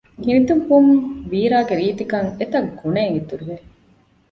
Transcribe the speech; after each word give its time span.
ހިނިތުންވުމުން 0.25 1.03
ވީރާގެ 1.31 1.73
ރީތިކަން 1.79 2.29
އެތަށްގުނައެއް 2.39 3.15
އިތުރުވެ 3.15 3.55